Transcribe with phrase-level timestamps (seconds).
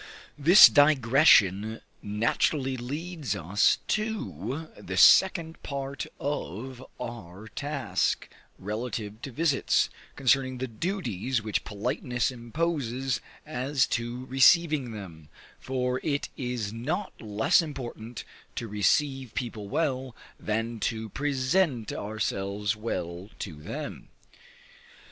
[0.35, 8.27] This digression naturally leads us to the second part of our task
[8.57, 15.29] relative to visits, concerning the duties which politeness imposes as to receiving them,
[15.59, 18.23] for it is not less important
[18.55, 24.09] to receive people well, than to present ourselves well to them.